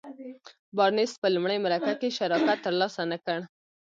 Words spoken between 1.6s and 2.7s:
مرکه کې شراکت